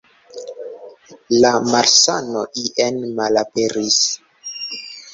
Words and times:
La 1.43 1.51
malsano 1.67 2.43
ien 2.65 3.01
malaperis. 3.23 4.03